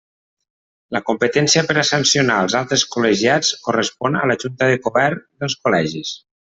La 0.95 1.01
competència 1.09 1.63
per 1.67 1.75
a 1.81 1.83
sancionar 1.91 2.39
als 2.45 2.57
altres 2.61 2.87
col·legiats 2.97 3.53
correspon 3.69 4.21
a 4.23 4.27
la 4.33 4.41
Junta 4.47 4.75
de 4.75 4.85
Govern 4.89 5.27
dels 5.45 5.63
col·legis. 5.65 6.21